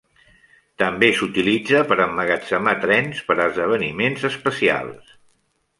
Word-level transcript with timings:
També 0.83 1.09
s'utilitza 1.19 1.81
per 1.91 1.97
emmagatzemar 2.07 2.75
trens 2.87 3.21
per 3.29 3.39
a 3.39 3.47
esdeveniments 3.53 4.29
especials. 4.35 5.17